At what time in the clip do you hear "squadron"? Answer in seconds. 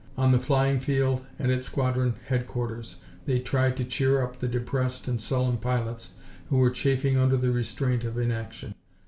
1.63-2.15